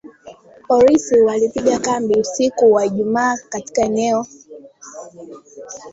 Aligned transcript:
Polisi 0.67 1.21
walipiga 1.21 1.79
kambi 1.79 2.19
usiku 2.19 2.71
wa 2.71 2.85
Ijumaa 2.85 3.37
katika 3.49 3.81
eneo 3.81 4.25